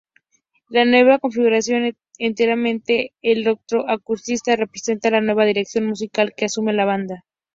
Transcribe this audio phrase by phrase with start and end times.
[0.69, 7.23] La nueva configuración enteramente electro-acústica representa la nueva dirección musical que asume la banda.